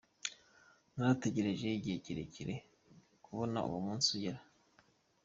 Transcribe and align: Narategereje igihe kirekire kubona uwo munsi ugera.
Narategereje 0.93 1.65
igihe 1.77 1.97
kirekire 2.05 2.55
kubona 3.23 3.57
uwo 3.67 3.79
munsi 3.85 4.07
ugera. 4.15 4.39